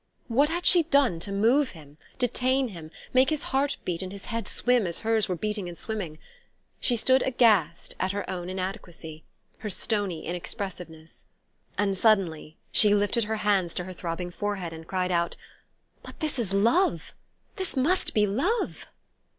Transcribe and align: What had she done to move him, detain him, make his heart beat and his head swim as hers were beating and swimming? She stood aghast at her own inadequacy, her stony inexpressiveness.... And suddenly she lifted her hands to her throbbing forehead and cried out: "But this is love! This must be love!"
What 0.29 0.49
had 0.49 0.65
she 0.65 0.81
done 0.81 1.19
to 1.19 1.31
move 1.31 1.73
him, 1.73 1.99
detain 2.17 2.69
him, 2.69 2.89
make 3.13 3.29
his 3.29 3.43
heart 3.53 3.77
beat 3.85 4.01
and 4.01 4.11
his 4.11 4.25
head 4.25 4.47
swim 4.47 4.87
as 4.87 5.01
hers 5.01 5.29
were 5.29 5.35
beating 5.35 5.69
and 5.69 5.77
swimming? 5.77 6.17
She 6.79 6.97
stood 6.97 7.21
aghast 7.21 7.93
at 7.99 8.11
her 8.11 8.27
own 8.27 8.49
inadequacy, 8.49 9.23
her 9.59 9.69
stony 9.69 10.25
inexpressiveness.... 10.25 11.25
And 11.77 11.95
suddenly 11.95 12.57
she 12.71 12.95
lifted 12.95 13.25
her 13.25 13.35
hands 13.45 13.75
to 13.75 13.83
her 13.83 13.93
throbbing 13.93 14.31
forehead 14.31 14.73
and 14.73 14.87
cried 14.87 15.11
out: 15.11 15.35
"But 16.01 16.19
this 16.19 16.39
is 16.39 16.51
love! 16.51 17.13
This 17.57 17.77
must 17.77 18.15
be 18.15 18.25
love!" 18.25 18.87